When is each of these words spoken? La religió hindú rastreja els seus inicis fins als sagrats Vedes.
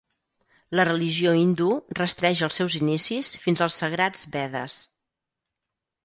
La 0.77 0.83
religió 0.87 1.33
hindú 1.39 1.67
rastreja 1.99 2.45
els 2.47 2.57
seus 2.61 2.77
inicis 2.79 3.29
fins 3.43 3.61
als 3.65 3.77
sagrats 3.83 4.25
Vedes. 4.37 4.79